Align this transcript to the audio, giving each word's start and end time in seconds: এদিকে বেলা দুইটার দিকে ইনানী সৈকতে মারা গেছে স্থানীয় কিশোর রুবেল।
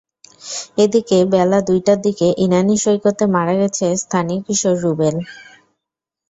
এদিকে 0.77 1.17
বেলা 1.33 1.59
দুইটার 1.67 1.99
দিকে 2.05 2.27
ইনানী 2.37 2.75
সৈকতে 2.77 3.23
মারা 3.35 3.53
গেছে 3.61 3.85
স্থানীয় 4.03 4.41
কিশোর 4.45 4.75
রুবেল। 4.83 5.15